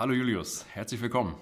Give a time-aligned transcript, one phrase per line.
[0.00, 1.34] Hallo Julius, herzlich willkommen.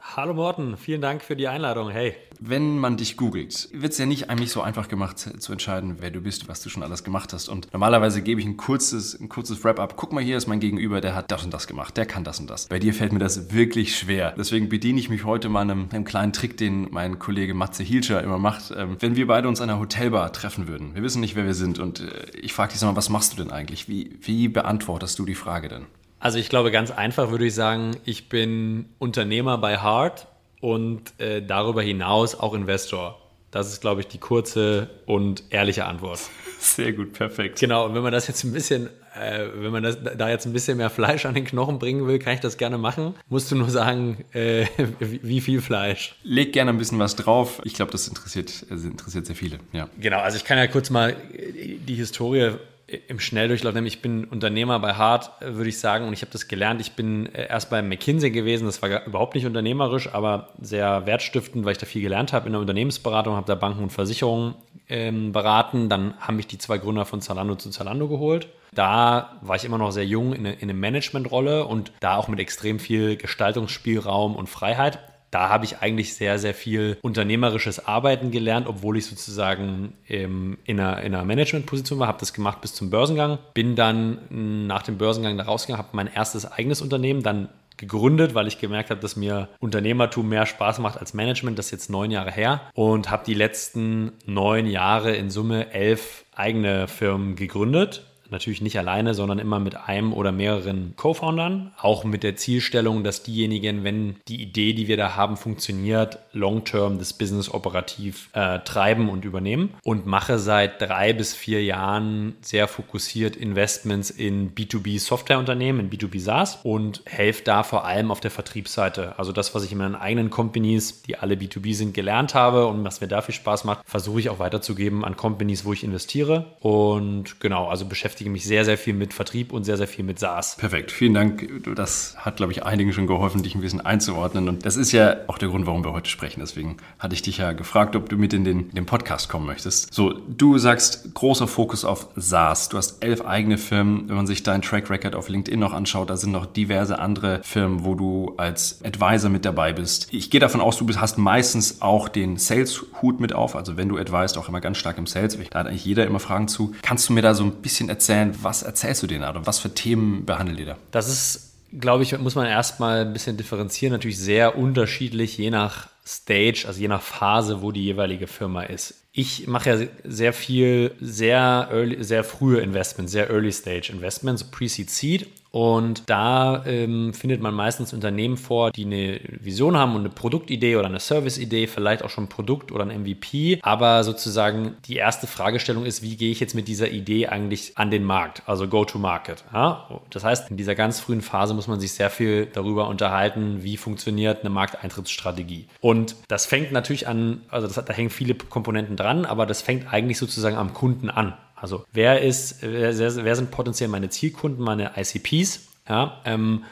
[0.00, 1.90] Hallo Morten, vielen Dank für die Einladung.
[1.90, 2.14] Hey.
[2.38, 6.12] Wenn man dich googelt, wird es ja nicht eigentlich so einfach gemacht zu entscheiden, wer
[6.12, 7.48] du bist, was du schon alles gemacht hast.
[7.48, 9.96] Und normalerweise gebe ich ein kurzes, ein kurzes Wrap-up.
[9.96, 12.38] Guck mal, hier ist mein Gegenüber, der hat das und das gemacht, der kann das
[12.38, 12.68] und das.
[12.68, 14.32] Bei dir fällt mir das wirklich schwer.
[14.38, 18.22] Deswegen bediene ich mich heute mal einem, einem kleinen Trick, den mein Kollege Matze Hielscher
[18.22, 18.72] immer macht.
[18.76, 21.54] Ähm, wenn wir beide uns an einer Hotelbar treffen würden, wir wissen nicht, wer wir
[21.54, 23.88] sind und äh, ich frage dich mal, was machst du denn eigentlich?
[23.88, 25.86] Wie, wie beantwortest du die Frage denn?
[26.24, 30.26] Also ich glaube, ganz einfach würde ich sagen, ich bin Unternehmer bei Hart
[30.62, 33.20] und äh, darüber hinaus auch Investor.
[33.50, 36.20] Das ist, glaube ich, die kurze und ehrliche Antwort.
[36.58, 37.60] Sehr gut, perfekt.
[37.60, 40.54] Genau, und wenn man das jetzt ein bisschen, äh, wenn man das, da jetzt ein
[40.54, 43.14] bisschen mehr Fleisch an den Knochen bringen will, kann ich das gerne machen.
[43.28, 44.64] Musst du nur sagen, äh,
[45.00, 46.16] wie, viel Fleisch?
[46.22, 47.60] Leg gerne ein bisschen was drauf.
[47.64, 49.58] Ich glaube, das interessiert, also interessiert sehr viele.
[49.74, 49.90] Ja.
[50.00, 52.52] Genau, also ich kann ja kurz mal die Historie
[52.86, 56.48] im Schnelldurchlauf, nämlich ich bin Unternehmer bei Hart, würde ich sagen, und ich habe das
[56.48, 56.80] gelernt.
[56.80, 61.64] Ich bin äh, erst bei McKinsey gewesen, das war überhaupt nicht unternehmerisch, aber sehr wertstiftend,
[61.64, 64.54] weil ich da viel gelernt habe in der Unternehmensberatung, habe da Banken und Versicherungen
[64.88, 65.88] ähm, beraten.
[65.88, 68.48] Dann haben mich die zwei Gründer von Zalando zu Zalando geholt.
[68.74, 72.40] Da war ich immer noch sehr jung in, in eine Managementrolle und da auch mit
[72.40, 74.98] extrem viel Gestaltungsspielraum und Freiheit
[75.34, 80.78] da habe ich eigentlich sehr, sehr viel unternehmerisches Arbeiten gelernt, obwohl ich sozusagen ähm, in
[80.78, 84.96] einer, in einer Managementposition war, habe das gemacht bis zum Börsengang, bin dann nach dem
[84.96, 89.16] Börsengang da rausgegangen, habe mein erstes eigenes Unternehmen dann gegründet, weil ich gemerkt habe, dass
[89.16, 91.58] mir Unternehmertum mehr Spaß macht als Management.
[91.58, 92.60] Das ist jetzt neun Jahre her.
[92.72, 99.14] Und habe die letzten neun Jahre in Summe elf eigene Firmen gegründet Natürlich nicht alleine,
[99.14, 101.72] sondern immer mit einem oder mehreren Co-Foundern.
[101.80, 106.98] Auch mit der Zielstellung, dass diejenigen, wenn die Idee, die wir da haben, funktioniert, long-term
[106.98, 109.74] das Business operativ äh, treiben und übernehmen.
[109.84, 116.58] Und mache seit drei bis vier Jahren sehr fokussiert Investments in B2B-Softwareunternehmen, in B2B SaaS
[116.62, 119.18] und helfe da vor allem auf der Vertriebsseite.
[119.18, 122.84] Also das, was ich in meinen eigenen Companies, die alle B2B sind, gelernt habe und
[122.84, 126.56] was mir da viel Spaß macht, versuche ich auch weiterzugeben an Companies, wo ich investiere.
[126.60, 130.04] Und genau, also beschäftige beschäftige mich sehr, sehr viel mit Vertrieb und sehr, sehr viel
[130.04, 130.56] mit SaaS.
[130.56, 131.48] Perfekt, vielen Dank.
[131.74, 134.48] Das hat, glaube ich, einigen schon geholfen, dich ein bisschen einzuordnen.
[134.48, 136.38] Und das ist ja auch der Grund, warum wir heute sprechen.
[136.38, 139.46] Deswegen hatte ich dich ja gefragt, ob du mit in den, in den Podcast kommen
[139.46, 139.92] möchtest.
[139.92, 142.68] So, du sagst großer Fokus auf SaaS.
[142.68, 144.08] Du hast elf eigene Firmen.
[144.08, 147.40] Wenn man sich deinen Track Record auf LinkedIn noch anschaut, da sind noch diverse andere
[147.42, 150.06] Firmen, wo du als Advisor mit dabei bist.
[150.12, 153.56] Ich gehe davon aus, du hast meistens auch den Sales-Hut mit auf.
[153.56, 155.36] Also wenn du advised, auch immer ganz stark im Sales.
[155.50, 156.72] Da hat eigentlich jeder immer Fragen zu.
[156.82, 159.46] Kannst du mir da so ein bisschen erzählen, erzählen, was erzählst du denen da oder
[159.46, 160.76] was für Themen behandelt ihr da?
[160.90, 165.88] Das ist, glaube ich, muss man erstmal ein bisschen differenzieren, natürlich sehr unterschiedlich, je nach
[166.06, 168.94] Stage, also je nach Phase, wo die jeweilige Firma ist.
[169.12, 174.90] Ich mache ja sehr viel, sehr, early, sehr frühe Investments, sehr Early Stage Investments, Pre-Seed
[174.90, 180.08] Seed und da ähm, findet man meistens Unternehmen vor, die eine Vision haben und eine
[180.08, 183.60] Produktidee oder eine Serviceidee, vielleicht auch schon ein Produkt oder ein MVP.
[183.62, 187.92] Aber sozusagen die erste Fragestellung ist, wie gehe ich jetzt mit dieser Idee eigentlich an
[187.92, 189.44] den Markt, also Go-to-Market.
[189.52, 189.88] Ja?
[190.10, 193.76] Das heißt, in dieser ganz frühen Phase muss man sich sehr viel darüber unterhalten, wie
[193.76, 195.68] funktioniert eine Markteintrittsstrategie.
[195.80, 199.92] Und das fängt natürlich an, also das, da hängen viele Komponenten dran, aber das fängt
[199.92, 201.34] eigentlich sozusagen am Kunden an.
[201.64, 205.66] Also wer ist, wer, wer sind potenziell meine Zielkunden, meine ICPs?
[205.88, 206.64] Ja, ähm,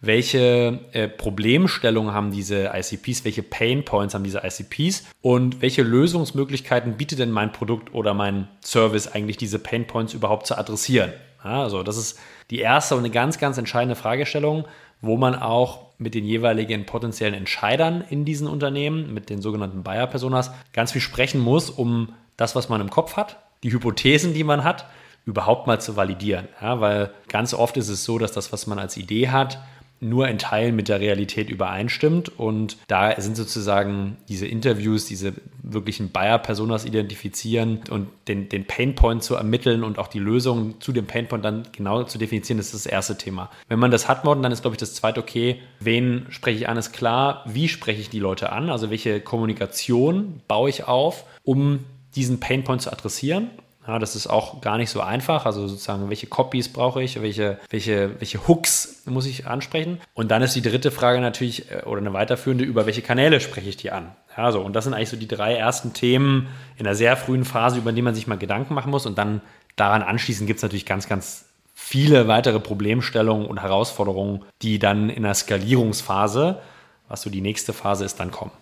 [0.00, 6.96] welche äh, Problemstellungen haben diese ICPs, welche Pain Points haben diese ICPs und welche Lösungsmöglichkeiten
[6.96, 11.12] bietet denn mein Produkt oder mein Service eigentlich diese Pain Points überhaupt zu adressieren?
[11.44, 12.18] Ja, also das ist
[12.50, 14.64] die erste und eine ganz, ganz entscheidende Fragestellung,
[15.00, 20.50] wo man auch mit den jeweiligen potenziellen Entscheidern in diesen Unternehmen, mit den sogenannten Buyer-Personas,
[20.72, 24.64] ganz viel sprechen muss, um das, was man im Kopf hat, die Hypothesen, die man
[24.64, 24.86] hat,
[25.26, 26.48] überhaupt mal zu validieren.
[26.60, 29.58] Ja, weil ganz oft ist es so, dass das, was man als Idee hat,
[30.00, 32.38] nur in Teilen mit der Realität übereinstimmt.
[32.38, 39.34] Und da sind sozusagen diese Interviews, diese wirklichen Buyer-Personas identifizieren und den, den Painpoint zu
[39.34, 42.86] ermitteln und auch die Lösung zu dem Painpoint dann genau zu definieren, das ist das
[42.86, 43.50] erste Thema.
[43.68, 46.68] Wenn man das hat, Morten, dann ist, glaube ich, das zweite, okay, wen spreche ich
[46.68, 51.24] an, ist klar, wie spreche ich die Leute an, also welche Kommunikation baue ich auf,
[51.44, 51.80] um
[52.14, 53.50] diesen Painpoint zu adressieren.
[53.86, 55.46] Ja, das ist auch gar nicht so einfach.
[55.46, 60.00] Also sozusagen, welche Copies brauche ich, welche, welche, welche Hooks muss ich ansprechen?
[60.12, 63.68] Und dann ist die dritte Frage natürlich, äh, oder eine weiterführende, über welche Kanäle spreche
[63.68, 64.12] ich die an?
[64.36, 67.44] Ja, so, und das sind eigentlich so die drei ersten Themen in einer sehr frühen
[67.44, 69.06] Phase, über die man sich mal Gedanken machen muss.
[69.06, 69.40] Und dann
[69.76, 75.22] daran anschließend gibt es natürlich ganz, ganz viele weitere Problemstellungen und Herausforderungen, die dann in
[75.22, 76.60] der Skalierungsphase,
[77.08, 78.52] was so die nächste Phase ist, dann kommen.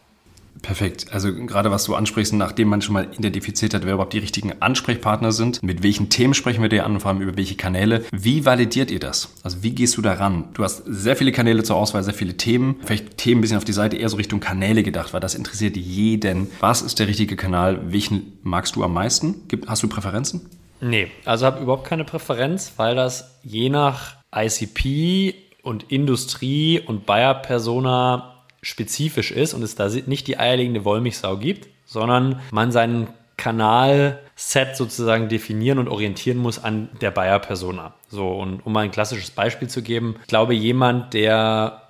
[0.63, 1.07] Perfekt.
[1.13, 4.61] Also gerade was du ansprichst, nachdem man schon mal identifiziert hat, wer überhaupt die richtigen
[4.61, 8.05] Ansprechpartner sind, mit welchen Themen sprechen wir dir an und vor allem über welche Kanäle.
[8.13, 9.35] Wie validiert ihr das?
[9.43, 10.49] Also wie gehst du daran?
[10.55, 12.77] Du hast sehr viele Kanäle zur Auswahl, sehr viele Themen.
[12.85, 15.77] Vielleicht Themen ein bisschen auf die Seite, eher so Richtung Kanäle gedacht, weil das interessiert
[15.77, 16.49] jeden.
[16.61, 17.93] Was ist der richtige Kanal?
[17.93, 19.43] Welchen magst du am meisten?
[19.67, 20.49] Hast du Präferenzen?
[20.81, 28.38] Nee, also habe überhaupt keine Präferenz, weil das je nach ICP und Industrie und Buyer-Persona
[28.63, 35.29] spezifisch ist und es da nicht die eierlegende Wollmilchsau gibt, sondern man seinen Kanalset sozusagen
[35.29, 37.95] definieren und orientieren muss an der Buyer-Persona.
[38.09, 41.83] So, und um mal ein klassisches Beispiel zu geben, ich glaube, jemand, der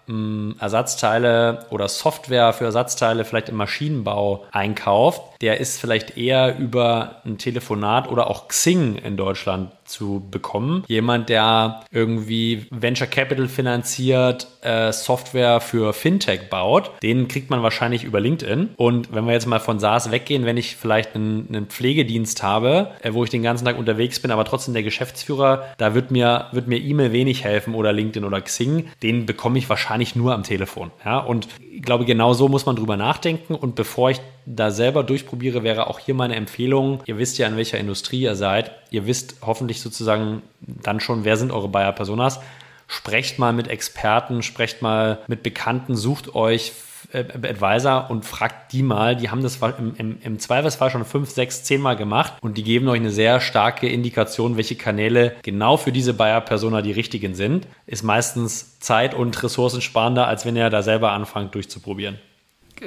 [0.58, 7.38] Ersatzteile oder Software für Ersatzteile vielleicht im Maschinenbau einkauft, der ist vielleicht eher über ein
[7.38, 10.84] Telefonat oder auch Xing in Deutschland zu bekommen.
[10.86, 18.04] Jemand, der irgendwie Venture Capital finanziert, äh, Software für Fintech baut, den kriegt man wahrscheinlich
[18.04, 18.70] über LinkedIn.
[18.76, 22.90] Und wenn wir jetzt mal von SaaS weggehen, wenn ich vielleicht einen, einen Pflegedienst habe,
[23.02, 26.46] äh, wo ich den ganzen Tag unterwegs bin, aber trotzdem der Geschäftsführer, da wird mir,
[26.52, 28.88] wird mir E-Mail wenig helfen oder LinkedIn oder Xing.
[29.02, 30.90] Den bekomme ich wahrscheinlich nur am Telefon.
[31.04, 31.18] Ja?
[31.18, 33.54] Und ich glaube, genau so muss man drüber nachdenken.
[33.54, 37.02] Und bevor ich da selber durchprobiere, wäre auch hier meine Empfehlung.
[37.06, 38.72] Ihr wisst ja, in welcher Industrie ihr seid.
[38.90, 42.40] Ihr wisst hoffentlich sozusagen dann schon, wer sind eure Buyer Personas.
[42.86, 46.72] Sprecht mal mit Experten, sprecht mal mit Bekannten, sucht euch
[47.12, 49.16] äh, Advisor und fragt die mal.
[49.16, 52.64] Die haben das im, im, im Zweifelsfall schon fünf, sechs, zehn Mal gemacht und die
[52.64, 57.66] geben euch eine sehr starke Indikation, welche Kanäle genau für diese Buyer-Persona die richtigen sind.
[57.86, 62.18] Ist meistens Zeit- und ressourcensparender, als wenn ihr da selber anfangt durchzuprobieren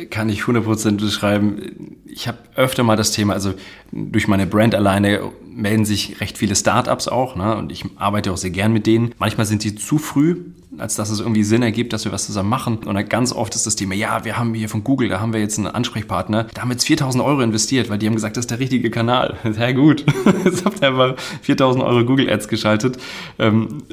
[0.10, 1.98] kann ich 100% beschreiben.
[2.06, 3.54] Ich habe öfter mal das Thema, also
[3.92, 7.56] durch meine Brand alleine melden sich recht viele Startups auch, ne?
[7.58, 9.14] und ich arbeite auch sehr gern mit denen.
[9.18, 10.38] Manchmal sind die zu früh,
[10.78, 12.78] als dass es irgendwie Sinn ergibt, dass wir was zusammen machen.
[12.78, 15.42] Und ganz oft ist das Thema, ja, wir haben hier von Google, da haben wir
[15.42, 18.44] jetzt einen Ansprechpartner, da haben wir jetzt 4000 Euro investiert, weil die haben gesagt, das
[18.44, 19.38] ist der richtige Kanal.
[19.52, 20.06] Sehr gut.
[20.46, 22.98] Jetzt habt ihr einfach 4000 Euro Google Ads geschaltet.
[23.38, 23.84] Ähm,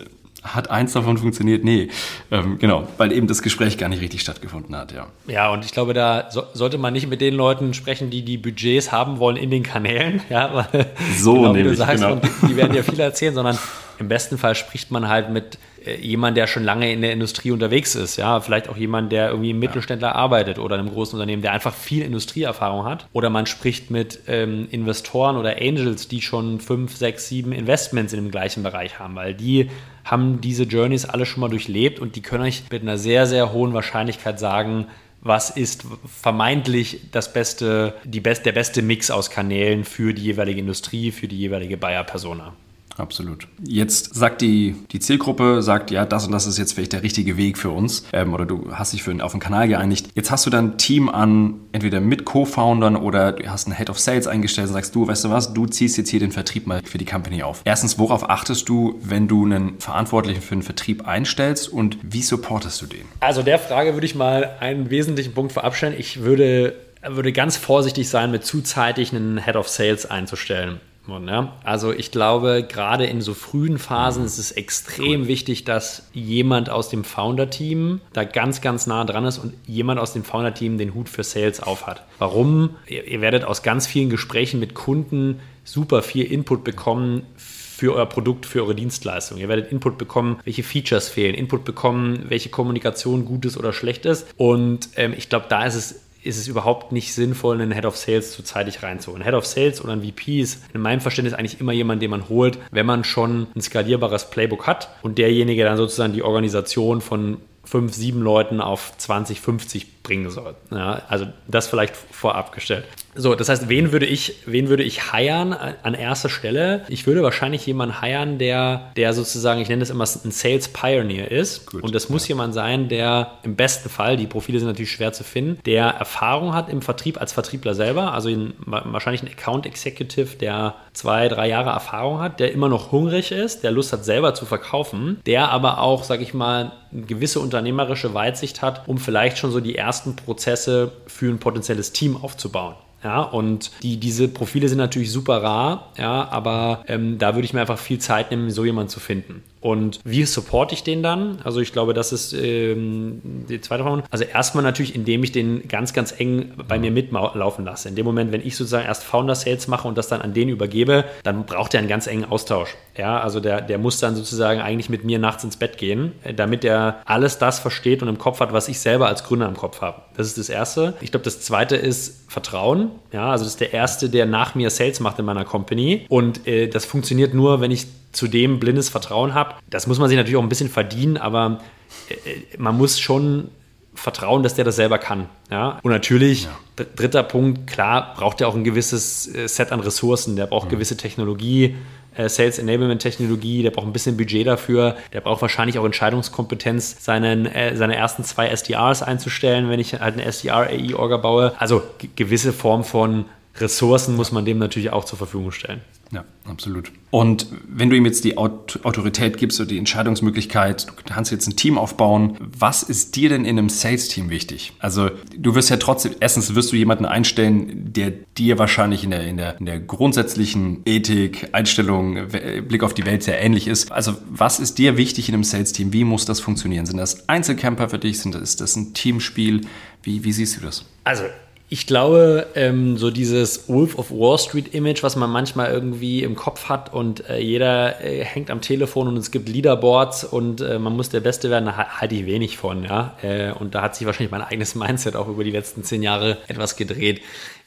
[0.42, 1.64] hat eins davon funktioniert?
[1.64, 1.88] Nee,
[2.30, 5.06] ähm, genau, weil eben das Gespräch gar nicht richtig stattgefunden hat, ja.
[5.26, 8.38] Ja, und ich glaube, da so, sollte man nicht mit den Leuten sprechen, die die
[8.38, 10.86] Budgets haben wollen in den Kanälen, ja, weil
[11.16, 12.16] so genau, wie du sagst, genau.
[12.16, 13.58] die, die werden ja viel erzählen, sondern
[13.98, 15.58] im besten Fall spricht man halt mit
[16.00, 19.50] jemand, der schon lange in der Industrie unterwegs ist, ja, vielleicht auch jemand, der irgendwie
[19.50, 20.14] im Mittelständler ja.
[20.14, 23.06] arbeitet oder in einem großen Unternehmen, der einfach viel Industrieerfahrung hat.
[23.12, 28.22] Oder man spricht mit ähm, Investoren oder Angels, die schon fünf, sechs, sieben Investments in
[28.22, 29.70] dem gleichen Bereich haben, weil die
[30.04, 33.52] haben diese Journeys alle schon mal durchlebt und die können euch mit einer sehr, sehr
[33.52, 34.86] hohen Wahrscheinlichkeit sagen,
[35.20, 40.60] was ist vermeintlich das beste, die best, der beste Mix aus Kanälen für die jeweilige
[40.60, 42.54] Industrie, für die jeweilige Buyer-Persona.
[42.98, 43.46] Absolut.
[43.62, 47.36] Jetzt sagt die, die Zielgruppe, sagt, ja, das und das ist jetzt vielleicht der richtige
[47.36, 48.04] Weg für uns.
[48.12, 50.08] Ähm, oder du hast dich für, auf einen Kanal geeinigt.
[50.14, 53.88] Jetzt hast du dann ein Team an, entweder mit Co-Foundern oder du hast einen Head
[53.88, 56.66] of Sales eingestellt und sagst, du, weißt du was, du ziehst jetzt hier den Vertrieb
[56.66, 57.62] mal für die Company auf.
[57.64, 62.82] Erstens, worauf achtest du, wenn du einen Verantwortlichen für den Vertrieb einstellst und wie supportest
[62.82, 63.06] du den?
[63.20, 65.94] Also der Frage würde ich mal einen wesentlichen Punkt verabstellen.
[65.96, 66.74] Ich würde
[67.06, 70.80] würde ganz vorsichtig sein, mit zu zeitig einen Head of Sales einzustellen.
[71.08, 71.54] Ja?
[71.64, 75.28] Also ich glaube, gerade in so frühen Phasen ist es extrem cool.
[75.28, 80.12] wichtig, dass jemand aus dem Founder-Team da ganz, ganz nah dran ist und jemand aus
[80.12, 82.04] dem Founder-Team den Hut für Sales aufhat.
[82.18, 82.76] Warum?
[82.86, 88.06] Ihr, ihr werdet aus ganz vielen Gesprächen mit Kunden super viel Input bekommen für euer
[88.06, 89.38] Produkt, für eure Dienstleistung.
[89.38, 94.04] Ihr werdet Input bekommen, welche Features fehlen, Input bekommen, welche Kommunikation gut ist oder schlecht
[94.04, 94.26] ist.
[94.36, 97.96] Und ähm, ich glaube, da ist es ist es überhaupt nicht sinnvoll, einen Head of
[97.96, 99.22] Sales zu zeitig reinzuholen.
[99.22, 102.10] Ein Head of Sales oder ein VP ist in meinem Verständnis eigentlich immer jemand, den
[102.10, 107.00] man holt, wenn man schon ein skalierbares Playbook hat und derjenige dann sozusagen die Organisation
[107.00, 110.54] von fünf, sieben Leuten auf 20, 50 bringen soll.
[110.70, 112.84] Ja, also das vielleicht vorab gestellt.
[113.18, 116.84] So, das heißt, wen würde ich, wen würde ich heiern an erster Stelle?
[116.88, 121.28] Ich würde wahrscheinlich jemanden heiern, der, der sozusagen, ich nenne das immer ein Sales Pioneer
[121.28, 121.66] ist.
[121.66, 122.34] Gut, und das muss ja.
[122.34, 126.54] jemand sein, der im besten Fall, die Profile sind natürlich schwer zu finden, der Erfahrung
[126.54, 131.48] hat im Vertrieb als Vertriebler selber, also in, wahrscheinlich ein Account Executive, der zwei, drei
[131.48, 135.50] Jahre Erfahrung hat, der immer noch hungrig ist, der Lust hat, selber zu verkaufen, der
[135.50, 139.74] aber auch, sag ich mal, eine gewisse unternehmerische Weitsicht hat, um vielleicht schon so die
[139.74, 142.76] ersten Prozesse für ein potenzielles Team aufzubauen.
[143.02, 147.52] Ja, und die, diese Profile sind natürlich super rar, ja, aber ähm, da würde ich
[147.52, 149.44] mir einfach viel Zeit nehmen, so jemanden zu finden.
[149.60, 151.40] Und wie supporte ich den dann?
[151.44, 154.04] Also ich glaube, das ist ähm, die zweite Frage.
[154.10, 157.88] Also erstmal natürlich, indem ich den ganz, ganz eng bei mir mitlaufen lasse.
[157.88, 160.48] In dem Moment, wenn ich sozusagen erst Founder Sales mache und das dann an den
[160.48, 162.76] übergebe, dann braucht er einen ganz engen Austausch.
[162.96, 166.34] Ja, also der, der muss dann sozusagen eigentlich mit mir nachts ins Bett gehen, äh,
[166.34, 169.56] damit er alles das versteht und im Kopf hat, was ich selber als Gründer im
[169.56, 170.02] Kopf habe.
[170.16, 170.94] Das ist das Erste.
[171.00, 172.90] Ich glaube, das Zweite ist Vertrauen.
[173.12, 176.06] Ja, also das ist der Erste, der nach mir Sales macht in meiner Company.
[176.08, 179.54] Und äh, das funktioniert nur, wenn ich zudem blindes Vertrauen habe.
[179.68, 181.60] Das muss man sich natürlich auch ein bisschen verdienen, aber
[182.08, 182.14] äh,
[182.58, 183.48] man muss schon
[183.94, 185.28] vertrauen, dass der das selber kann.
[185.50, 185.78] Ja?
[185.82, 186.84] Und natürlich, ja.
[186.96, 190.36] dritter Punkt, klar, braucht er auch ein gewisses äh, Set an Ressourcen.
[190.36, 190.72] Der braucht mhm.
[190.72, 191.76] gewisse Technologie,
[192.16, 197.04] äh, Sales Enablement Technologie, der braucht ein bisschen Budget dafür, der braucht wahrscheinlich auch Entscheidungskompetenz,
[197.04, 201.54] seinen, äh, seine ersten zwei SDRs einzustellen, wenn ich halt eine SDR-AI-Orga baue.
[201.58, 201.82] Also
[202.16, 203.26] gewisse Form von
[203.60, 205.80] Ressourcen muss man dem natürlich auch zur Verfügung stellen.
[206.10, 206.90] Ja, absolut.
[207.10, 211.56] Und wenn du ihm jetzt die Autorität gibst oder die Entscheidungsmöglichkeit, du kannst jetzt ein
[211.56, 214.72] Team aufbauen, was ist dir denn in einem Sales-Team wichtig?
[214.78, 219.26] Also du wirst ja trotzdem, erstens wirst du jemanden einstellen, der dir wahrscheinlich in der,
[219.26, 222.28] in der, in der grundsätzlichen Ethik, Einstellung,
[222.66, 223.92] Blick auf die Welt sehr ähnlich ist.
[223.92, 225.92] Also was ist dir wichtig in einem Sales-Team?
[225.92, 226.86] Wie muss das funktionieren?
[226.86, 228.18] Sind das Einzelcamper für dich?
[228.20, 229.62] Sind das, ist das ein Teamspiel?
[230.02, 230.86] Wie, wie siehst du das?
[231.04, 231.24] Also
[231.70, 236.34] ich glaube, ähm, so dieses Wolf of Wall Street Image, was man manchmal irgendwie im
[236.34, 240.78] Kopf hat und äh, jeder äh, hängt am Telefon und es gibt Leaderboards und äh,
[240.78, 242.84] man muss der Beste werden, da halte ich wenig von.
[242.84, 243.16] Ja?
[243.22, 246.38] Äh, und da hat sich wahrscheinlich mein eigenes Mindset auch über die letzten zehn Jahre
[246.48, 247.20] etwas gedreht.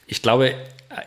[0.08, 0.48] Ich glaube,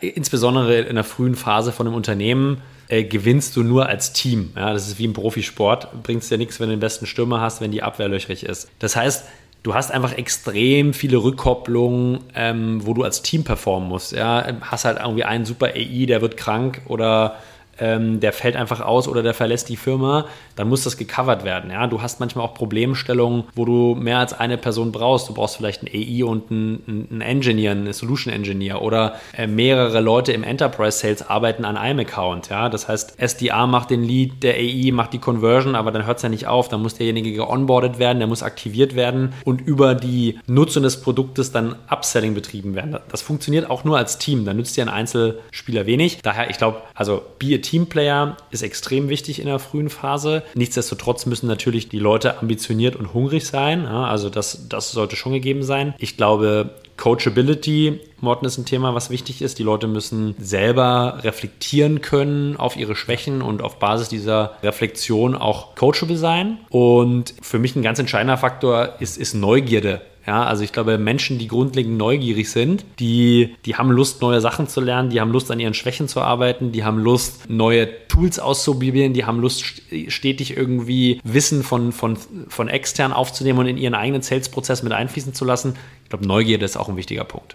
[0.00, 4.52] äh, insbesondere in der frühen Phase von einem Unternehmen, äh, gewinnst du nur als Team.
[4.56, 6.02] Ja, das ist wie im Profisport.
[6.02, 8.70] Bringt es dir nichts, wenn du den besten Stürmer hast, wenn die Abwehr löchrig ist.
[8.78, 9.24] Das heißt,
[9.66, 14.12] du hast einfach extrem viele Rückkopplungen, ähm, wo du als Team performen musst.
[14.12, 14.46] Ja?
[14.60, 17.34] Hast halt irgendwie einen super AI, der wird krank oder
[17.78, 21.70] ähm, der fällt einfach aus oder der verlässt die Firma, dann muss das gecovert werden.
[21.70, 21.86] Ja?
[21.86, 25.28] Du hast manchmal auch Problemstellungen, wo du mehr als eine Person brauchst.
[25.28, 30.00] Du brauchst vielleicht einen AI und einen, einen Engineer, einen Solution Engineer oder äh, mehrere
[30.00, 32.48] Leute im Enterprise Sales arbeiten an einem Account.
[32.48, 32.68] Ja?
[32.68, 36.22] Das heißt, SDA macht den Lead, der AI macht die Conversion, aber dann hört es
[36.22, 36.68] ja nicht auf.
[36.68, 41.52] Dann muss derjenige geonboardet werden, der muss aktiviert werden und über die Nutzung des Produktes
[41.52, 42.96] dann Upselling betrieben werden.
[43.08, 44.44] Das funktioniert auch nur als Team.
[44.44, 46.20] Da nützt dir ein Einzelspieler wenig.
[46.22, 50.44] Daher, ich glaube, also be a Teamplayer ist extrem wichtig in der frühen Phase.
[50.54, 53.86] Nichtsdestotrotz müssen natürlich die Leute ambitioniert und hungrig sein.
[53.86, 55.94] Also das, das sollte schon gegeben sein.
[55.98, 59.58] Ich glaube, Coachability, Morten, ist ein Thema, was wichtig ist.
[59.58, 65.74] Die Leute müssen selber reflektieren können auf ihre Schwächen und auf Basis dieser Reflexion auch
[65.74, 66.58] coachable sein.
[66.70, 70.02] Und für mich ein ganz entscheidender Faktor ist, ist Neugierde.
[70.26, 74.66] Ja, also ich glaube, Menschen, die grundlegend neugierig sind, die, die haben Lust, neue Sachen
[74.66, 78.40] zu lernen, die haben Lust, an ihren Schwächen zu arbeiten, die haben Lust, neue Tools
[78.40, 79.64] auszuprobieren, die haben Lust,
[80.08, 82.18] stetig irgendwie Wissen von, von,
[82.48, 85.74] von extern aufzunehmen und in ihren eigenen Sales-Prozess mit einfließen zu lassen.
[86.02, 87.54] Ich glaube, Neugierde ist auch ein wichtiger Punkt.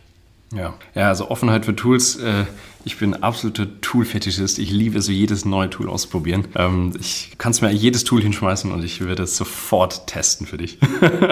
[0.56, 2.16] Ja, ja also Offenheit für Tools.
[2.18, 2.46] Äh
[2.84, 4.60] ich bin absoluter Tool-Fetischist.
[4.60, 6.46] Ich liebe so jedes neue Tool ausprobieren.
[6.56, 10.58] Ähm, ich kann es mir jedes Tool hinschmeißen und ich werde es sofort testen für
[10.58, 10.78] dich.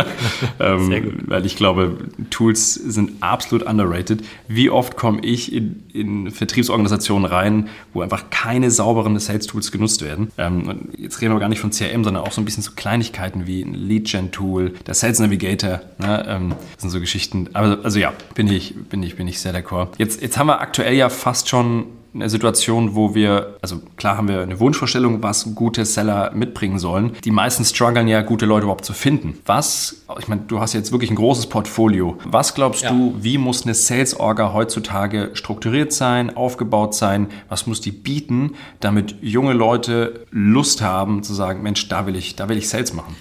[0.59, 1.13] ähm, Sehr gut.
[1.27, 1.97] Weil ich glaube,
[2.29, 4.21] Tools sind absolut underrated.
[4.47, 10.31] Wie oft komme ich in, in, Vertriebsorganisationen rein, wo einfach keine sauberen Sales-Tools genutzt werden?
[10.37, 13.47] Ähm, jetzt reden wir gar nicht von CRM, sondern auch so ein bisschen so Kleinigkeiten
[13.47, 15.81] wie ein Lead-Gen-Tool, der Sales Navigator.
[15.97, 16.25] Ne?
[16.27, 17.49] Ähm, das sind so Geschichten.
[17.53, 19.89] Aber also ja, bin ich, bin ich, bin ich sehr d'accord.
[19.97, 24.17] Jetzt, jetzt haben wir aktuell ja fast fast schon eine Situation, wo wir, also klar
[24.17, 27.15] haben wir eine Wunschvorstellung, was gute Seller mitbringen sollen.
[27.23, 29.37] Die meisten strugglen ja, gute Leute überhaupt zu finden.
[29.45, 32.17] Was, ich meine, du hast jetzt wirklich ein großes Portfolio.
[32.25, 32.89] Was glaubst ja.
[32.89, 37.27] du, wie muss eine Sales-Orga heutzutage strukturiert sein, aufgebaut sein?
[37.47, 42.35] Was muss die bieten, damit junge Leute Lust haben zu sagen, Mensch, da will ich,
[42.35, 43.15] da will ich Sales machen?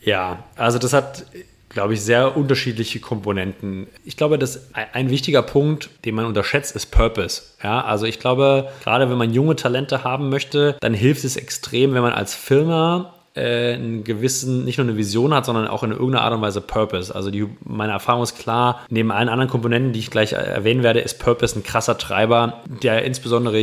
[0.00, 1.26] Ja, also das hat
[1.68, 3.86] glaube ich, sehr unterschiedliche Komponenten.
[4.04, 7.42] Ich glaube, dass ein wichtiger Punkt, den man unterschätzt, ist Purpose.
[7.62, 11.94] Ja, also ich glaube, gerade wenn man junge Talente haben möchte, dann hilft es extrem,
[11.94, 15.92] wenn man als Firma äh, einen gewissen, nicht nur eine Vision hat, sondern auch in
[15.92, 17.14] irgendeiner Art und Weise Purpose.
[17.14, 21.00] Also die, meine Erfahrung ist klar, neben allen anderen Komponenten, die ich gleich erwähnen werde,
[21.00, 23.62] ist Purpose ein krasser Treiber, der insbesondere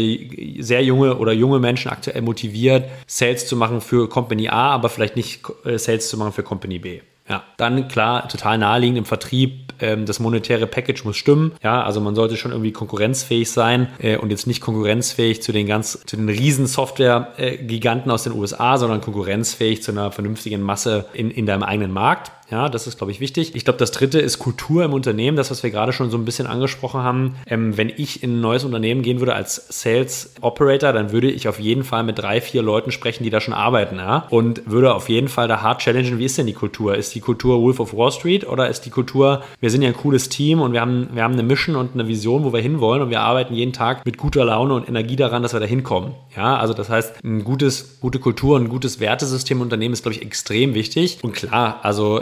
[0.60, 5.16] sehr junge oder junge Menschen aktuell motiviert, Sales zu machen für Company A, aber vielleicht
[5.16, 7.02] nicht äh, Sales zu machen für Company B.
[7.28, 11.54] Ja, dann klar, total naheliegend im Vertrieb, ähm, das monetäre Package muss stimmen.
[11.64, 15.66] Ja, also man sollte schon irgendwie konkurrenzfähig sein äh, und jetzt nicht konkurrenzfähig zu den
[15.66, 21.32] ganz, zu den riesen Software-Giganten aus den USA, sondern konkurrenzfähig zu einer vernünftigen Masse in,
[21.32, 22.32] in deinem eigenen Markt.
[22.50, 23.56] Ja, das ist, glaube ich, wichtig.
[23.56, 26.26] Ich glaube, das dritte ist Kultur im Unternehmen, das, was wir gerade schon so ein
[26.26, 27.36] bisschen angesprochen haben.
[27.48, 31.48] Ähm, wenn ich in ein neues Unternehmen gehen würde als Sales Operator, dann würde ich
[31.48, 33.98] auf jeden Fall mit drei, vier Leuten sprechen, die da schon arbeiten.
[33.98, 34.28] Ja?
[34.30, 36.96] Und würde auf jeden Fall da hart challengen, wie ist denn die Kultur?
[36.96, 39.98] Ist die Kultur Wolf of Wall Street oder ist die Kultur, wir sind ja ein
[39.98, 43.02] cooles Team und wir haben, wir haben eine Mission und eine Vision, wo wir hinwollen
[43.02, 46.14] und wir arbeiten jeden Tag mit guter Laune und Energie daran, dass wir da hinkommen.
[46.36, 50.16] Ja, also das heißt, ein gutes, gute Kultur, ein gutes Wertesystem im Unternehmen ist, glaube
[50.16, 51.20] ich, extrem wichtig.
[51.24, 52.22] Und klar, also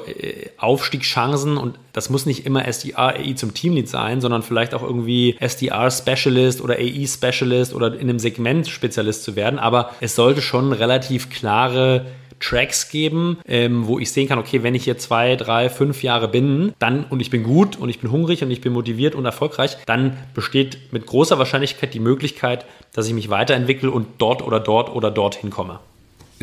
[0.57, 5.35] Aufstiegschancen und das muss nicht immer SDR, AI zum Teamlead sein, sondern vielleicht auch irgendwie
[5.39, 9.59] SDR Specialist oder AI Specialist oder in einem Segment Spezialist zu werden.
[9.59, 12.05] Aber es sollte schon relativ klare
[12.43, 16.27] Tracks geben, ähm, wo ich sehen kann, okay, wenn ich hier zwei, drei, fünf Jahre
[16.27, 19.25] bin, dann und ich bin gut und ich bin hungrig und ich bin motiviert und
[19.25, 24.59] erfolgreich, dann besteht mit großer Wahrscheinlichkeit die Möglichkeit, dass ich mich weiterentwickle und dort oder
[24.59, 25.79] dort oder dorthin komme.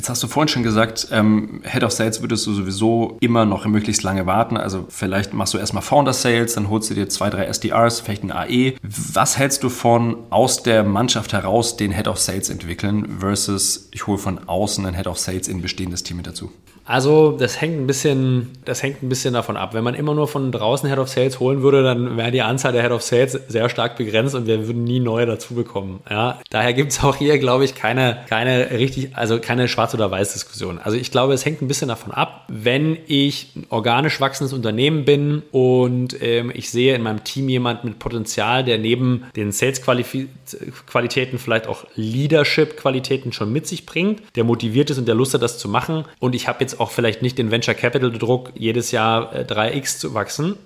[0.00, 3.66] Jetzt hast du vorhin schon gesagt, ähm, Head of Sales würdest du sowieso immer noch
[3.66, 4.56] möglichst lange warten.
[4.56, 8.22] Also vielleicht machst du erstmal Founder Sales, dann holst du dir zwei, drei SDRs, vielleicht
[8.22, 8.76] ein AE.
[8.82, 14.06] Was hältst du von aus der Mannschaft heraus den Head of Sales entwickeln versus ich
[14.06, 16.50] hole von außen ein Head of Sales in bestehendes Team mit dazu?
[16.90, 19.74] Also das hängt ein bisschen, das hängt ein bisschen davon ab.
[19.74, 22.72] Wenn man immer nur von draußen Head of Sales holen würde, dann wäre die Anzahl
[22.72, 26.00] der Head of Sales sehr stark begrenzt und wir würden nie neue dazu bekommen.
[26.10, 26.40] Ja?
[26.50, 30.80] Daher gibt es auch hier, glaube ich, keine, keine richtig, also keine Schwarz- oder Weiß-Diskussion.
[30.80, 35.04] Also ich glaube, es hängt ein bisschen davon ab, wenn ich ein organisch wachsendes Unternehmen
[35.04, 41.38] bin und ähm, ich sehe in meinem Team jemand mit Potenzial, der neben den Sales-Qualitäten
[41.38, 45.56] vielleicht auch Leadership-Qualitäten schon mit sich bringt, der motiviert ist und der Lust hat, das
[45.56, 46.04] zu machen.
[46.18, 49.82] Und ich habe jetzt auch vielleicht nicht den Venture Capital Druck, jedes Jahr 3x äh,
[49.82, 50.56] zu wachsen,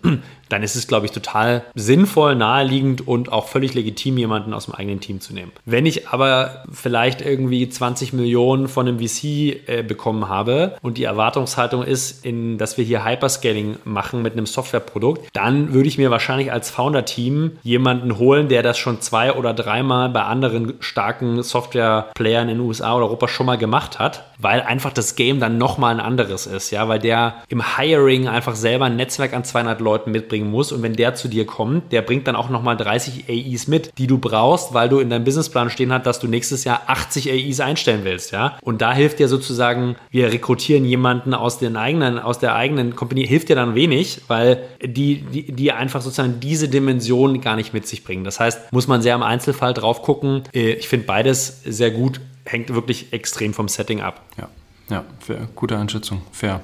[0.49, 4.75] dann ist es, glaube ich, total sinnvoll, naheliegend und auch völlig legitim, jemanden aus dem
[4.75, 5.53] eigenen Team zu nehmen.
[5.65, 9.25] Wenn ich aber vielleicht irgendwie 20 Millionen von einem VC
[9.69, 14.47] äh, bekommen habe und die Erwartungshaltung ist, in, dass wir hier Hyperscaling machen mit einem
[14.47, 19.55] Softwareprodukt, dann würde ich mir wahrscheinlich als Founder-Team jemanden holen, der das schon zwei oder
[19.55, 24.61] dreimal bei anderen starken Software-Playern in den USA oder Europa schon mal gemacht hat, weil
[24.61, 28.87] einfach das Game dann nochmal ein anderes ist, ja, weil der im Hiring einfach selber
[28.87, 30.73] ein Netzwerk an 200 Leuten mitbringt mitbringen muss.
[30.73, 34.07] Und wenn der zu dir kommt, der bringt dann auch nochmal 30 AIs mit, die
[34.07, 37.61] du brauchst, weil du in deinem Businessplan stehen hast, dass du nächstes Jahr 80 AIs
[37.61, 38.33] einstellen willst.
[38.33, 38.59] Ja?
[38.63, 43.27] Und da hilft dir sozusagen, wir rekrutieren jemanden aus, den eigenen, aus der eigenen Company,
[43.27, 47.87] hilft dir dann wenig, weil die, die, die einfach sozusagen diese Dimension gar nicht mit
[47.87, 48.25] sich bringen.
[48.25, 50.43] Das heißt, muss man sehr im Einzelfall drauf gucken.
[50.53, 54.23] Äh, ich finde beides sehr gut, hängt wirklich extrem vom Setting ab.
[54.39, 54.49] Ja,
[54.91, 55.49] ja, fair.
[55.55, 56.61] gute Einschätzung, fair.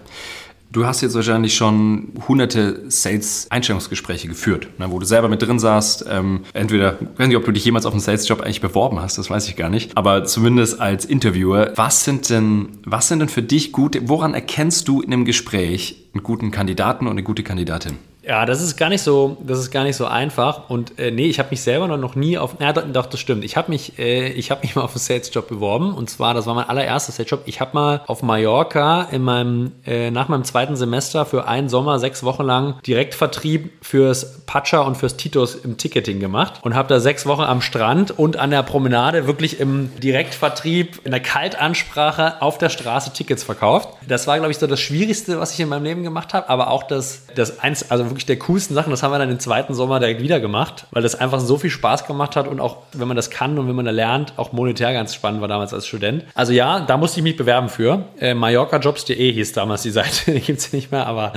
[0.72, 6.04] Du hast jetzt wahrscheinlich schon hunderte Sales-Einstellungsgespräche geführt, ne, wo du selber mit drin saßt.
[6.08, 9.18] Ähm, entweder, ich weiß nicht, ob du dich jemals auf einen Sales-Job eigentlich beworben hast,
[9.18, 9.96] das weiß ich gar nicht.
[9.96, 14.86] Aber zumindest als Interviewer, was sind denn, was sind denn für dich gute, woran erkennst
[14.86, 17.96] du in einem Gespräch einen guten Kandidaten und eine gute Kandidatin?
[18.22, 20.68] Ja, das ist gar nicht so, das ist gar nicht so einfach.
[20.68, 22.56] Und äh, nee, ich habe mich selber noch nie auf.
[22.58, 23.44] Na doch, das stimmt.
[23.44, 25.94] Ich habe mich, äh, ich habe mich mal auf einen Sales-Job beworben.
[25.94, 27.42] Und zwar, das war mein allererster Sales-Job.
[27.46, 31.98] Ich habe mal auf Mallorca in meinem, äh, nach meinem zweiten Semester für einen Sommer
[31.98, 37.00] sechs Wochen lang Direktvertrieb fürs Pacha und fürs Titos im Ticketing gemacht und habe da
[37.00, 42.58] sechs Wochen am Strand und an der Promenade wirklich im Direktvertrieb in der Kaltansprache auf
[42.58, 43.88] der Straße Tickets verkauft.
[44.06, 46.70] Das war, glaube ich, so das Schwierigste, was ich in meinem Leben gemacht habe, aber
[46.70, 48.90] auch das, das eins, also wirklich der coolsten Sachen.
[48.90, 51.70] Das haben wir dann im zweiten Sommer direkt wieder gemacht, weil das einfach so viel
[51.70, 54.52] Spaß gemacht hat und auch, wenn man das kann und wenn man da lernt, auch
[54.52, 56.24] monetär ganz spannend war damals als Student.
[56.34, 58.04] Also ja, da musste ich mich bewerben für.
[58.18, 61.32] Äh, MallorcaJobs.de hieß damals die Seite, die gibt es nicht mehr, aber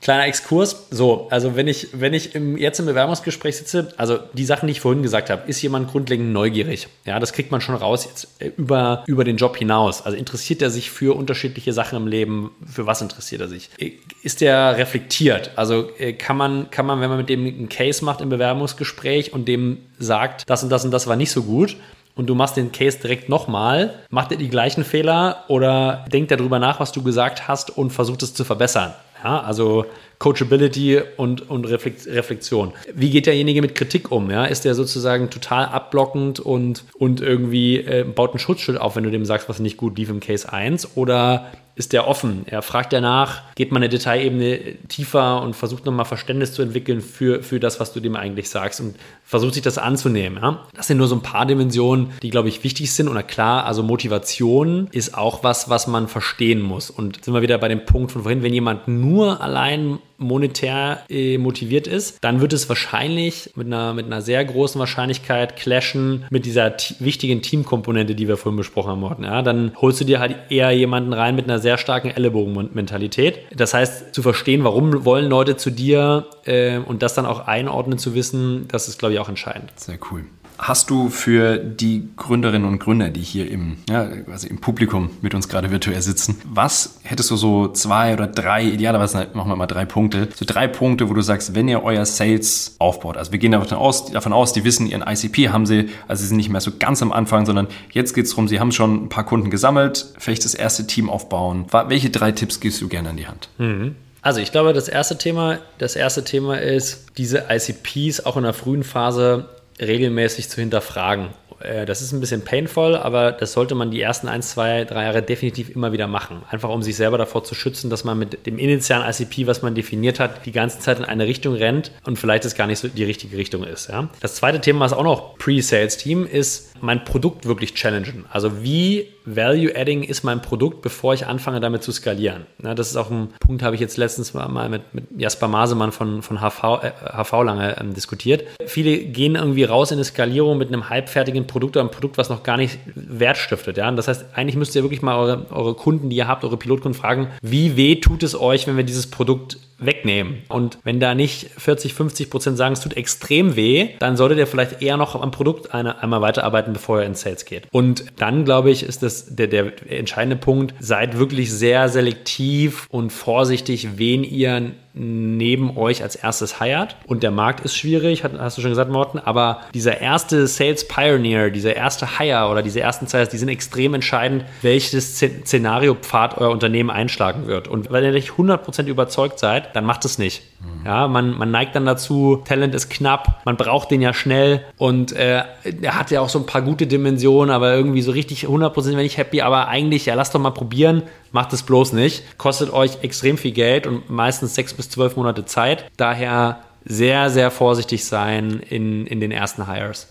[0.00, 0.86] kleiner Exkurs.
[0.90, 4.72] So, also wenn ich, wenn ich im, jetzt im Bewerbungsgespräch sitze, also die Sachen, die
[4.72, 6.88] ich vorhin gesagt habe, ist jemand grundlegend neugierig.
[7.04, 10.04] Ja, das kriegt man schon raus jetzt äh, über, über den Job hinaus.
[10.04, 12.50] Also interessiert er sich für unterschiedliche Sachen im Leben?
[12.66, 13.70] Für was interessiert er sich?
[13.78, 15.52] Äh, ist der reflektiert?
[15.56, 19.32] Also äh, kann man, kann man, wenn man mit dem einen Case macht im Bewerbungsgespräch
[19.32, 21.76] und dem sagt, das und das und das war nicht so gut,
[22.16, 26.36] und du machst den Case direkt nochmal, macht er die gleichen Fehler oder denkt er
[26.36, 28.92] darüber nach, was du gesagt hast und versucht es zu verbessern?
[29.22, 29.84] Ja, also
[30.18, 32.72] Coachability und, und Reflexion.
[32.94, 34.30] Wie geht derjenige mit Kritik um?
[34.30, 34.44] Ja?
[34.44, 39.10] Ist der sozusagen total abblockend und, und irgendwie äh, baut ein Schutzschild auf, wenn du
[39.10, 40.96] dem sagst, was nicht gut lief im Case 1?
[40.96, 41.46] Oder
[41.80, 42.44] ist der offen.
[42.46, 47.42] Er fragt danach, geht man eine Detailebene tiefer und versucht nochmal Verständnis zu entwickeln für,
[47.42, 50.38] für das, was du dem eigentlich sagst und versucht sich das anzunehmen.
[50.42, 50.66] Ja?
[50.74, 53.08] Das sind nur so ein paar Dimensionen, die, glaube ich, wichtig sind.
[53.08, 56.90] Und klar, also Motivation ist auch was, was man verstehen muss.
[56.90, 61.38] Und sind wir wieder bei dem Punkt von vorhin, wenn jemand nur allein monetär äh,
[61.38, 66.44] motiviert ist, dann wird es wahrscheinlich mit einer, mit einer sehr großen Wahrscheinlichkeit clashen mit
[66.44, 69.24] dieser wichtigen Teamkomponente, die wir vorhin besprochen haben, Morten.
[69.24, 73.40] Ja, dann holst du dir halt eher jemanden rein mit einer sehr starken Ellenbogenmentalität.
[73.54, 77.98] Das heißt, zu verstehen, warum wollen Leute zu dir äh, und das dann auch einordnen
[77.98, 79.72] zu wissen, das ist, glaube ich, auch entscheidend.
[79.76, 80.24] Sehr cool.
[80.62, 85.34] Hast du für die Gründerinnen und Gründer, die hier im, ja, quasi im Publikum mit
[85.34, 89.66] uns gerade virtuell sitzen, was hättest du so zwei oder drei, idealerweise machen wir mal
[89.66, 93.38] drei Punkte, so drei Punkte, wo du sagst, wenn ihr euer Sales aufbaut, also wir
[93.38, 96.50] gehen davon aus, davon aus die wissen, ihren ICP haben sie, also sie sind nicht
[96.50, 99.24] mehr so ganz am Anfang, sondern jetzt geht es darum, sie haben schon ein paar
[99.24, 101.64] Kunden gesammelt, vielleicht das erste Team aufbauen.
[101.88, 103.48] Welche drei Tipps gibst du gerne an die Hand?
[103.56, 103.94] Mhm.
[104.20, 108.52] Also ich glaube, das erste Thema, das erste Thema ist, diese ICPs auch in der
[108.52, 109.48] frühen Phase
[109.80, 111.30] regelmäßig zu hinterfragen.
[111.60, 115.04] Äh, das ist ein bisschen painful, aber das sollte man die ersten ein, zwei, drei
[115.04, 116.42] Jahre definitiv immer wieder machen.
[116.50, 119.74] Einfach um sich selber davor zu schützen, dass man mit dem initialen ICP, was man
[119.74, 122.88] definiert hat, die ganze Zeit in eine Richtung rennt und vielleicht es gar nicht so
[122.88, 123.88] die richtige Richtung ist.
[123.88, 124.08] Ja?
[124.20, 128.24] Das zweite Thema ist auch noch Pre-Sales-Team, ist mein Produkt wirklich challengen.
[128.30, 132.46] Also wie Value-Adding ist mein Produkt, bevor ich anfange damit zu skalieren.
[132.62, 135.92] Ja, das ist auch ein Punkt, habe ich jetzt letztens mal mit, mit Jasper Masemann
[135.92, 138.44] von, von HV, äh, HV lange ähm, diskutiert.
[138.66, 142.28] Viele gehen irgendwie raus in eine Skalierung mit einem halbfertigen Produkt oder einem Produkt, was
[142.28, 143.76] noch gar nicht Wert stiftet.
[143.76, 143.90] Ja?
[143.90, 146.98] Das heißt, eigentlich müsst ihr wirklich mal eure, eure Kunden, die ihr habt, eure Pilotkunden
[146.98, 150.42] fragen, wie weh tut es euch, wenn wir dieses Produkt wegnehmen.
[150.48, 154.46] Und wenn da nicht 40, 50 Prozent sagen, es tut extrem weh, dann solltet ihr
[154.46, 157.66] vielleicht eher noch am Produkt eine, einmal weiterarbeiten, bevor ihr in Sales geht.
[157.72, 160.74] Und dann, glaube ich, ist das der, der entscheidende Punkt.
[160.80, 166.94] Seid wirklich sehr selektiv und vorsichtig, wen ihr neben euch als erstes hired.
[167.06, 171.50] Und der Markt ist schwierig, hast du schon gesagt, Morten, aber dieser erste Sales Pioneer,
[171.50, 176.90] dieser erste Hire oder diese ersten Sales, die sind extrem entscheidend, welches Szenario-Pfad euer Unternehmen
[176.90, 177.66] einschlagen wird.
[177.66, 180.42] Und wenn ihr nicht 100% überzeugt seid, dann macht es nicht.
[180.60, 180.86] Mhm.
[180.86, 185.12] Ja, man, man neigt dann dazu, Talent ist knapp, man braucht den ja schnell und
[185.12, 185.44] äh,
[185.80, 188.98] er hat ja auch so ein paar gute Dimensionen, aber irgendwie so richtig 100% bin
[188.98, 192.38] ich happy, aber eigentlich, ja, lasst doch mal probieren, macht es bloß nicht.
[192.38, 195.90] Kostet euch extrem viel Geld und meistens sechs bis zwölf Monate Zeit.
[195.96, 200.08] Daher sehr, sehr vorsichtig sein in, in den ersten Hires.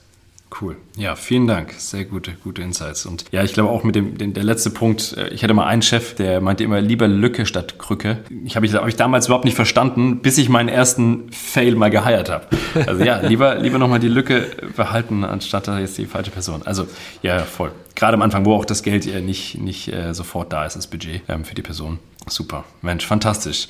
[0.62, 0.78] Cool.
[0.98, 1.74] Ja, vielen Dank.
[1.78, 3.06] Sehr gute, gute Insights.
[3.06, 5.68] Und ja, ich glaube auch mit dem, den, der letzte Punkt, äh, ich hatte mal
[5.68, 8.20] einen Chef, der meinte immer lieber Lücke statt Krücke.
[8.46, 11.90] Ich habe ich, hab ich damals überhaupt nicht verstanden, bis ich meinen ersten Fail mal
[11.92, 12.48] geheiert habe.
[12.88, 16.64] Also ja, lieber, lieber nochmal die Lücke behalten, anstatt da jetzt die falsche Person.
[16.66, 16.88] Also
[17.22, 17.72] ja, voll.
[17.96, 21.22] Gerade am Anfang, wo auch das Geld nicht, nicht äh, sofort da ist, das Budget
[21.28, 22.00] ähm, für die Person.
[22.28, 22.64] Super.
[22.82, 23.68] Mensch, fantastisch.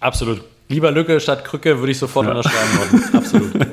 [0.00, 0.42] Absolut.
[0.68, 2.32] Lieber Lücke statt Krücke würde ich sofort ja.
[2.32, 3.04] unterschreiben wollen.
[3.14, 3.66] Absolut.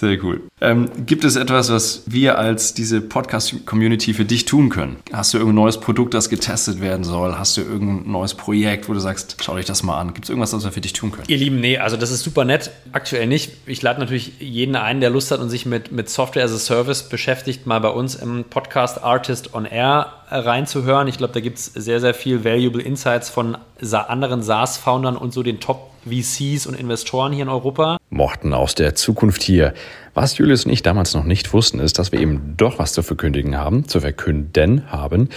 [0.00, 0.40] Sehr cool.
[0.62, 4.96] Ähm, gibt es etwas, was wir als diese Podcast-Community für dich tun können?
[5.12, 7.38] Hast du irgendein neues Produkt, das getestet werden soll?
[7.38, 10.14] Hast du irgendein neues Projekt, wo du sagst, schau dich das mal an?
[10.14, 11.24] Gibt es irgendwas, was wir für dich tun können?
[11.28, 12.70] Ihr Lieben, nee, also das ist super nett.
[12.92, 13.52] Aktuell nicht.
[13.66, 16.58] Ich lade natürlich jeden ein, der Lust hat und sich mit, mit Software as a
[16.58, 21.08] Service beschäftigt, mal bei uns im Podcast Artist on Air reinzuhören.
[21.08, 23.58] Ich glaube, da gibt es sehr, sehr viel valuable Insights von
[23.92, 27.98] anderen SaaS-Foundern und so den Top-VCs und Investoren hier in Europa.
[28.10, 29.74] Mochten aus der Zukunft hier.
[30.14, 33.02] Was Julius und ich damals noch nicht wussten, ist, dass wir eben doch was zu
[33.02, 35.28] verkündigen haben, zu verkünden haben.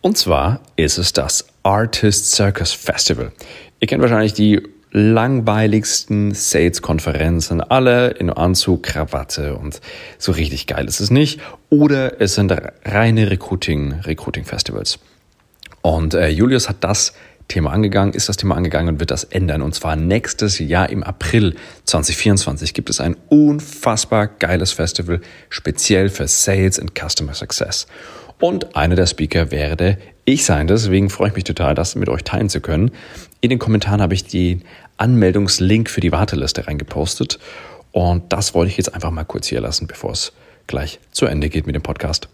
[0.00, 3.32] Und zwar ist es das Artist Circus Festival.
[3.80, 9.80] Ihr kennt wahrscheinlich die langweiligsten Sales-Konferenzen, alle in Anzug, Krawatte und
[10.18, 11.40] so richtig geil ist es nicht.
[11.68, 12.52] Oder es sind
[12.84, 14.98] reine Recruiting, Recruiting-Festivals.
[15.82, 17.14] Und äh, Julius hat das
[17.50, 19.62] Thema angegangen, ist das Thema angegangen und wird das ändern.
[19.62, 26.28] Und zwar nächstes Jahr im April 2024 gibt es ein unfassbar geiles Festival, speziell für
[26.28, 27.86] Sales and Customer Success.
[28.38, 30.66] Und einer der Speaker werde ich sein.
[30.66, 32.92] Deswegen freue ich mich total, das mit euch teilen zu können.
[33.40, 34.62] In den Kommentaren habe ich den
[35.00, 37.38] Anmeldungslink für die Warteliste reingepostet.
[37.92, 40.32] Und das wollte ich jetzt einfach mal kurz hier lassen, bevor es
[40.66, 42.28] gleich zu Ende geht mit dem Podcast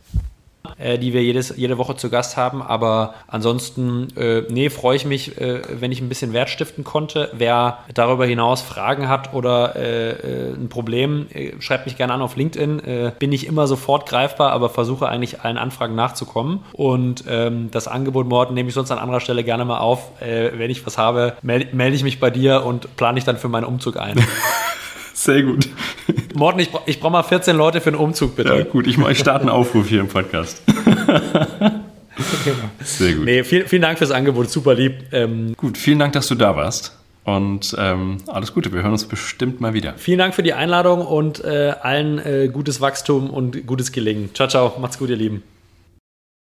[0.79, 2.63] äh, die wir jedes, jede Woche zu Gast haben.
[2.63, 7.31] Aber ansonsten, äh, nee, freue ich mich, äh, wenn ich ein bisschen Wert stiften konnte.
[7.33, 11.27] Wer darüber hinaus Fragen hat oder äh, äh, ein Problem,
[11.59, 13.13] schreibt mich gerne an auf LinkedIn.
[13.19, 16.65] bin ich immer sofort greifbar, aber versuche eigentlich allen Anfragen nachzukommen.
[16.73, 20.11] Und ähm, das Angebot Morten nehme ich sonst an anderer Stelle gerne mal auf.
[20.21, 23.49] wenn ich was habe, melde meld ich mich bei dir und plane ich dann für
[23.49, 24.17] meinen Umzug ein.
[25.17, 25.67] Sehr gut.
[26.35, 28.55] Morten, ich, ich brauche mal 14 Leute für einen Umzug, bitte.
[28.55, 30.63] Ja, gut, ich, ich starte einen Aufruf hier im Podcast.
[32.81, 33.25] Sehr gut.
[33.25, 35.05] Nee, vielen, vielen Dank fürs Angebot, super lieb.
[35.13, 36.99] Ähm, gut, vielen Dank, dass du da warst.
[37.25, 39.95] Und ähm, alles Gute, wir hören uns bestimmt mal wieder.
[39.97, 44.35] Vielen Dank für die Einladung und äh, allen äh, gutes Wachstum und gutes Gelingen.
[44.35, 45.43] Ciao, ciao, macht's gut, ihr Lieben.